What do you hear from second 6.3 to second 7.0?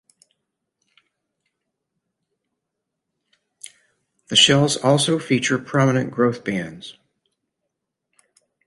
bands.